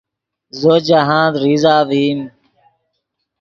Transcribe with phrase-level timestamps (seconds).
[0.59, 2.21] زو جاہند ریزہ ڤئیم